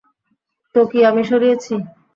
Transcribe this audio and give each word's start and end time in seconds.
তো 0.75 0.81
কি 0.89 0.99
আমি 1.09 1.23
সরিয়েছি? 1.29 1.73